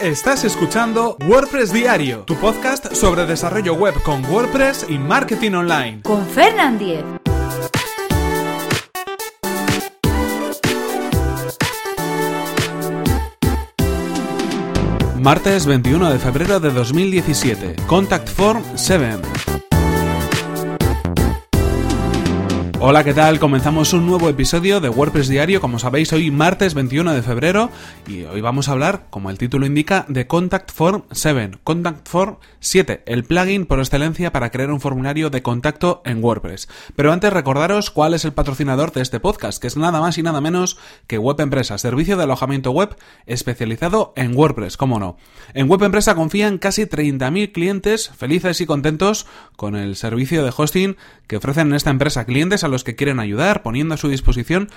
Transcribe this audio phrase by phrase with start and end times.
[0.00, 6.00] Estás escuchando WordPress Diario, tu podcast sobre desarrollo web con WordPress y marketing online.
[6.00, 7.04] Con Fernand Diez.
[15.18, 17.76] Martes 21 de febrero de 2017.
[17.86, 19.49] Contact Form 7.
[22.82, 23.38] Hola, ¿qué tal?
[23.38, 27.68] Comenzamos un nuevo episodio de WordPress Diario, como sabéis, hoy martes 21 de febrero
[28.08, 31.58] y hoy vamos a hablar, como el título indica, de Contact Form 7.
[31.62, 36.70] Contact Form 7, el plugin por excelencia para crear un formulario de contacto en WordPress.
[36.96, 40.22] Pero antes recordaros cuál es el patrocinador de este podcast, que es nada más y
[40.22, 45.18] nada menos que Web Empresa, servicio de alojamiento web especializado en WordPress, cómo no.
[45.52, 50.96] En Web Empresa confían casi 30.000 clientes felices y contentos con el servicio de hosting
[51.26, 54.68] que ofrecen en esta empresa clientes a los que quieren ayudar, poniendo a su disposición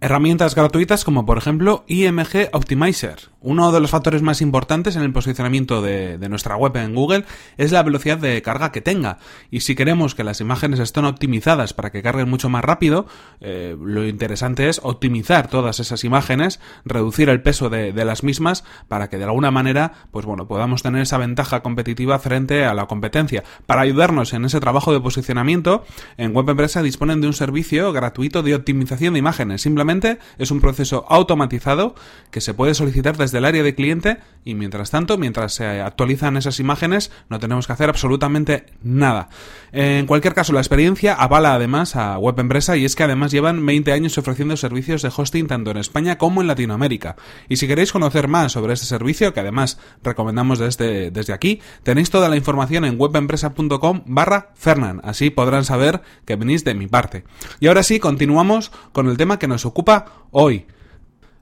[0.00, 5.12] herramientas gratuitas como por ejemplo IMG Optimizer, uno de los factores más importantes en el
[5.12, 7.24] posicionamiento de, nuestra web en Google
[7.56, 9.18] es la velocidad de carga que tenga.
[9.50, 13.06] Y si queremos que las imágenes estén optimizadas para que carguen mucho más rápido,
[13.40, 19.08] eh, lo interesante es optimizar todas esas imágenes, reducir el peso de, las mismas para
[19.08, 23.42] que de alguna manera, pues bueno, podamos tener esa ventaja competitiva frente a la competencia.
[23.66, 25.84] Para ayudarnos en ese trabajo de posicionamiento,
[26.16, 29.62] en Web Empresa disponen de un servicio gratuito de optimización de imágenes.
[29.62, 29.89] Simplemente
[30.38, 31.94] es un proceso automatizado
[32.30, 36.36] que se puede solicitar desde del área de cliente y mientras tanto, mientras se actualizan
[36.36, 39.28] esas imágenes, no tenemos que hacer absolutamente nada.
[39.72, 43.64] En cualquier caso, la experiencia avala además a Web Empresa y es que además llevan
[43.64, 47.16] 20 años ofreciendo servicios de hosting tanto en España como en Latinoamérica.
[47.48, 52.10] Y si queréis conocer más sobre este servicio, que además recomendamos desde, desde aquí, tenéis
[52.10, 55.00] toda la información en webempresa.com barra Fernan.
[55.04, 57.24] Así podrán saber que venís de mi parte.
[57.60, 59.79] Y ahora sí, continuamos con el tema que nos ocupa
[60.30, 60.66] hoy.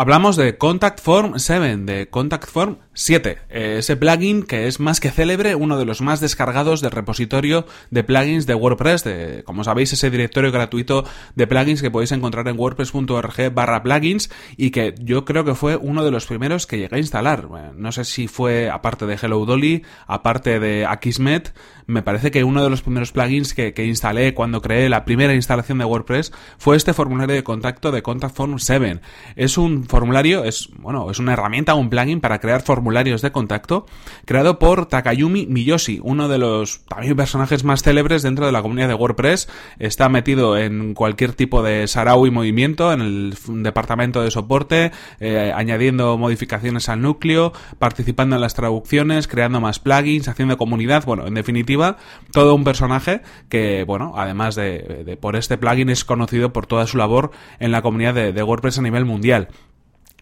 [0.00, 5.10] Hablamos de Contact Form 7, de Contact Form 7, ese plugin que es más que
[5.10, 9.92] célebre, uno de los más descargados del repositorio de plugins de WordPress, de, como sabéis,
[9.92, 15.26] ese directorio gratuito de plugins que podéis encontrar en wordpress.org barra plugins y que yo
[15.26, 17.48] creo que fue uno de los primeros que llegué a instalar.
[17.76, 21.52] No sé si fue aparte de Hello Dolly, aparte de Akismet,
[21.86, 25.34] me parece que uno de los primeros plugins que, que instalé cuando creé la primera
[25.34, 29.00] instalación de WordPress fue este formulario de contacto de Contact Form 7.
[29.36, 33.84] Es un formulario es, bueno, es una herramienta, un plugin para crear formularios de contacto,
[34.24, 38.88] creado por Takayumi Miyoshi, uno de los también personajes más célebres dentro de la comunidad
[38.88, 39.48] de WordPress.
[39.78, 45.52] Está metido en cualquier tipo de sarau y movimiento, en el departamento de soporte, eh,
[45.54, 51.34] añadiendo modificaciones al núcleo, participando en las traducciones, creando más plugins, haciendo comunidad, bueno, en
[51.34, 51.96] definitiva,
[52.32, 56.96] todo un personaje que, bueno, además de, por este plugin es conocido por toda su
[56.96, 59.48] labor en la comunidad de WordPress a nivel mundial.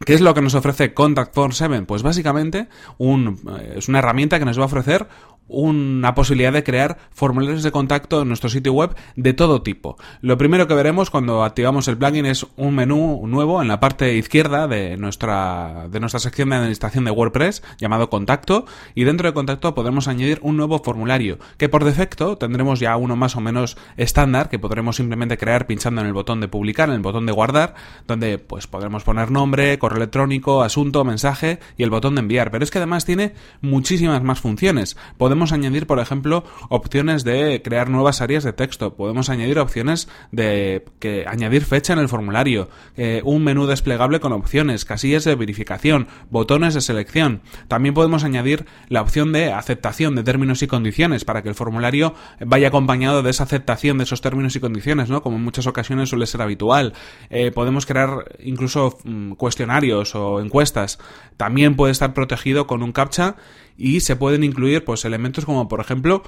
[0.04, 1.82] ¿Qué es lo que nos ofrece Contact Form 7?
[1.82, 5.06] Pues básicamente un, eh, es una herramienta que nos va a ofrecer
[5.48, 9.96] una posibilidad de crear formularios de contacto en nuestro sitio web de todo tipo.
[10.20, 14.16] Lo primero que veremos cuando activamos el plugin es un menú nuevo en la parte
[14.16, 19.34] izquierda de nuestra, de nuestra sección de administración de WordPress llamado contacto y dentro de
[19.34, 23.76] contacto podremos añadir un nuevo formulario que por defecto tendremos ya uno más o menos
[23.96, 27.32] estándar que podremos simplemente crear pinchando en el botón de publicar, en el botón de
[27.32, 27.74] guardar,
[28.06, 32.50] donde pues podremos poner nombre, correo electrónico, asunto, mensaje y el botón de enviar.
[32.50, 34.96] Pero es que además tiene muchísimas más funciones.
[35.16, 38.96] Podemos podemos añadir, por ejemplo, opciones de crear nuevas áreas de texto.
[38.96, 44.32] Podemos añadir opciones de que añadir fecha en el formulario, eh, un menú desplegable con
[44.32, 47.42] opciones, casillas de verificación, botones de selección.
[47.68, 52.14] También podemos añadir la opción de aceptación de términos y condiciones para que el formulario
[52.44, 55.22] vaya acompañado de esa aceptación de esos términos y condiciones, ¿no?
[55.22, 56.94] Como en muchas ocasiones suele ser habitual.
[57.30, 60.98] Eh, podemos crear incluso mm, cuestionarios o encuestas.
[61.36, 63.36] También puede estar protegido con un captcha
[63.78, 66.22] y se pueden incluir pues elementos como por ejemplo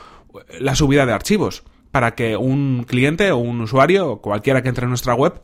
[0.58, 4.84] la subida de archivos para que un cliente o un usuario o cualquiera que entre
[4.84, 5.40] en nuestra web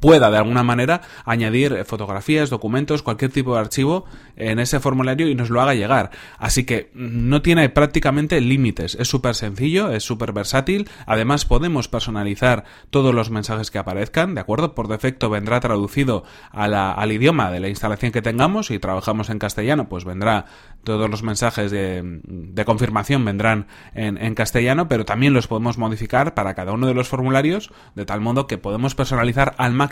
[0.00, 4.04] pueda de alguna manera añadir fotografías, documentos, cualquier tipo de archivo
[4.36, 6.10] en ese formulario y nos lo haga llegar.
[6.38, 12.64] Así que no tiene prácticamente límites, es súper sencillo, es súper versátil, además podemos personalizar
[12.90, 14.74] todos los mensajes que aparezcan, ¿de acuerdo?
[14.74, 19.88] Por defecto vendrá traducido al idioma de la instalación que tengamos, si trabajamos en castellano
[19.88, 20.46] pues vendrá
[20.82, 26.54] todos los mensajes de, confirmación vendrán en, en castellano, pero también los podemos modificar para
[26.54, 29.83] cada uno de los formularios de tal modo que podemos personalizar al máximo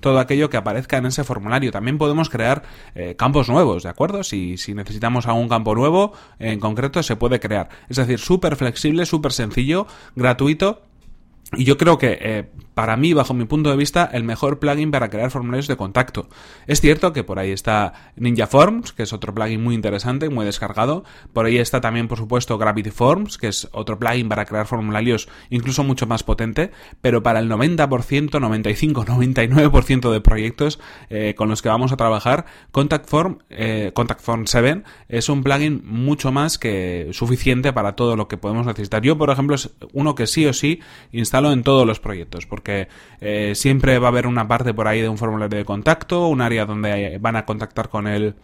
[0.00, 1.72] todo aquello que aparezca en ese formulario.
[1.72, 2.62] También podemos crear
[2.94, 4.22] eh, campos nuevos, ¿de acuerdo?
[4.22, 7.68] Si, si necesitamos algún campo nuevo en concreto se puede crear.
[7.88, 10.82] Es decir, súper flexible, súper sencillo, gratuito
[11.52, 14.90] Y yo creo que eh, para mí, bajo mi punto de vista, el mejor plugin
[14.90, 16.28] para crear formularios de contacto.
[16.66, 20.44] Es cierto que por ahí está Ninja Forms, que es otro plugin muy interesante, muy
[20.44, 21.02] descargado.
[21.32, 25.26] Por ahí está también, por supuesto, Gravity Forms, que es otro plugin para crear formularios
[25.48, 26.70] incluso mucho más potente.
[27.00, 30.78] Pero para el 90%, 95, 99% de proyectos
[31.08, 35.42] eh, con los que vamos a trabajar, Contact Form, eh, Contact Form 7 es un
[35.42, 39.00] plugin mucho más que suficiente para todo lo que podemos necesitar.
[39.00, 40.80] Yo, por ejemplo, es uno que sí o sí
[41.10, 42.88] instalo en todos los proyectos, que
[43.20, 46.40] eh, siempre va a haber una parte por ahí de un formulario de contacto, un
[46.40, 48.34] área donde van a contactar con el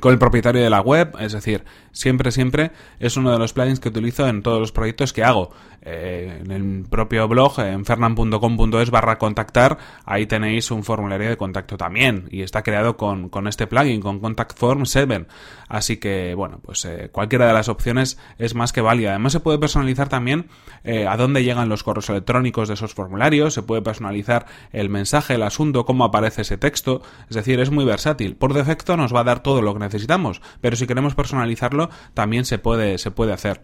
[0.00, 3.78] con el propietario de la web, es decir, siempre, siempre es uno de los plugins
[3.78, 5.50] que utilizo en todos los proyectos que hago.
[5.84, 11.76] Eh, en el propio blog, en fernan.com.es barra contactar, ahí tenéis un formulario de contacto
[11.76, 15.26] también, y está creado con, con este plugin, con Contact Form 7.
[15.68, 19.10] Así que, bueno, pues eh, cualquiera de las opciones es más que válida.
[19.10, 20.46] Además, se puede personalizar también
[20.84, 25.34] eh, a dónde llegan los correos electrónicos de esos formularios, se puede personalizar el mensaje,
[25.34, 28.36] el asunto, cómo aparece ese texto, es decir, es muy versátil.
[28.36, 32.44] Por defecto nos va a dar todo lo que necesitamos, pero si queremos personalizarlo también
[32.44, 33.62] se puede, se puede hacer.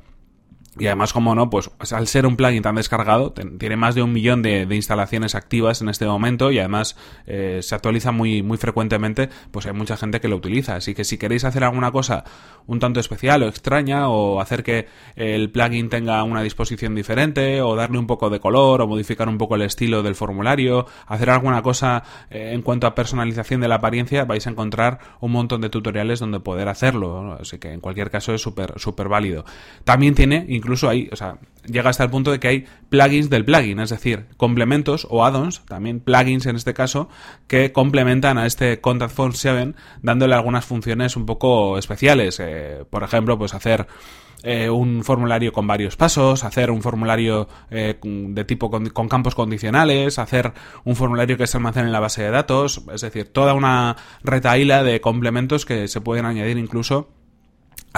[0.78, 4.12] Y además, como no, pues al ser un plugin tan descargado, tiene más de un
[4.12, 6.96] millón de, instalaciones activas en este momento y además
[7.26, 10.76] eh, se actualiza muy, muy frecuentemente, pues hay mucha gente que lo utiliza.
[10.76, 12.24] Así que si queréis hacer alguna cosa
[12.66, 14.86] un tanto especial o extraña o hacer que
[15.16, 19.38] el plugin tenga una disposición diferente o darle un poco de color o modificar un
[19.38, 23.76] poco el estilo del formulario, hacer alguna cosa eh, en cuanto a personalización de la
[23.76, 27.38] apariencia, vais a encontrar un montón de tutoriales donde poder hacerlo.
[27.40, 29.44] Así que en cualquier caso es súper, súper válido.
[29.84, 33.44] También tiene, incluso hay, o sea, llega hasta el punto de que hay plugins del
[33.44, 37.08] plugin, es decir, complementos o add-ons, también plugins en este caso,
[37.46, 42.40] que complementan a este Contact Form 7 dándole algunas funciones un poco especiales.
[42.40, 43.86] Eh, por ejemplo, pues hacer
[44.44, 50.18] eh, un formulario con varios pasos, hacer un formulario eh, de tipo con, campos condicionales,
[50.20, 50.52] hacer
[50.84, 54.84] un formulario que se almacene en la base de datos, es decir, toda una retaíla
[54.84, 57.08] de complementos que se pueden añadir incluso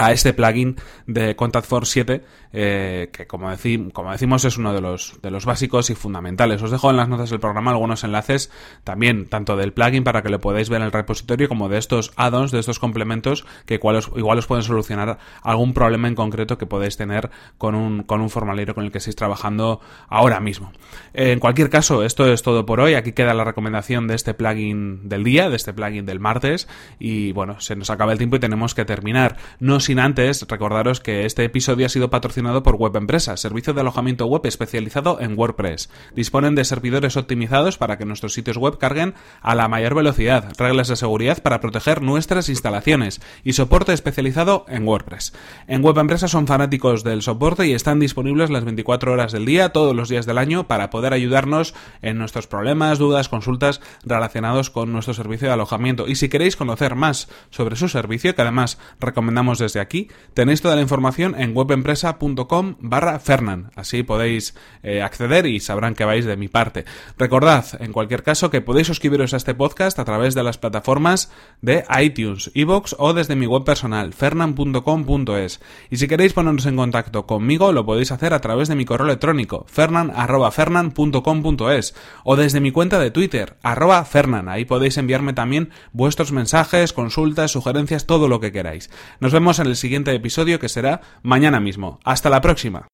[0.01, 3.49] a este plugin de Contact Force 7 eh, que como,
[3.93, 6.61] como, decimos es uno de los, de los básicos y fundamentales.
[6.61, 8.51] Os dejo en las notas del programa algunos enlaces
[8.83, 12.11] también tanto del plugin para que lo podáis ver en el repositorio como de estos
[12.15, 16.97] add-ons, de estos complementos que igual os, pueden solucionar algún problema en concreto que podéis
[16.97, 20.71] tener con un, con un formulario con el que estéis trabajando ahora mismo.
[21.13, 22.95] en cualquier caso, esto es todo por hoy.
[22.95, 26.67] Aquí queda la recomendación de este plugin del día, de este plugin del martes
[26.99, 29.37] y bueno, se nos acaba el tiempo y tenemos que terminar.
[29.59, 33.81] No sin antes recordaros que este episodio ha sido patrocinado por Web Empresa, servicio de
[33.81, 35.89] alojamiento web especializado en WordPress.
[36.15, 40.87] Disponen de servidores optimizados para que nuestros sitios web carguen a la mayor velocidad, reglas
[40.87, 45.33] de seguridad para proteger nuestras instalaciones y soporte especializado en WordPress.
[45.67, 49.73] En Web Empresa son fanáticos del soporte y están disponibles las 24 horas del día,
[49.73, 54.93] todos los días del año, para poder ayudarnos en nuestros problemas, dudas, consultas relacionados con
[54.93, 56.07] nuestro servicio de alojamiento.
[56.07, 60.75] Y si queréis conocer más sobre su servicio, que además recomendamos desde aquí, tenéis toda
[60.75, 63.71] la información en webempresa.com barra Fernan.
[63.75, 66.85] Así podéis eh, acceder y sabrán que vais de mi parte.
[67.17, 71.31] Recordad, en cualquier caso, que podéis suscribiros a este podcast a través de las plataformas
[71.61, 75.61] de iTunes, iVoox o desde mi web personal, fernan.com.es.
[75.89, 79.05] Y si queréis ponernos en contacto conmigo, lo podéis hacer a través de mi correo
[79.05, 84.49] electrónico, fernan.fernan.com.es o desde mi cuenta de Twitter, arroba fernan.
[84.49, 88.89] Ahí podéis enviarme también vuestros mensajes, consultas, sugerencias, todo lo que queráis.
[89.19, 91.99] Nos vemos en el siguiente episodio que será mañana mismo.
[92.03, 92.87] Hasta la próxima.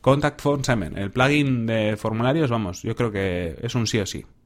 [0.00, 4.06] Contact Form Semen, el plugin de formularios, vamos, yo creo que es un sí o
[4.06, 4.26] sí.